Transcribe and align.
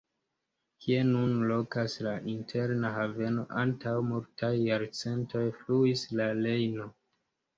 Kie 0.83 1.01
nun 1.09 1.33
lokas 1.51 1.97
la 2.07 2.13
Interna 2.31 2.91
Haveno, 2.95 3.43
antaŭ 3.63 3.93
multaj 4.07 4.51
jarcentoj 4.69 5.43
fluis 5.59 6.07
la 6.21 6.31
Rejno. 6.43 6.89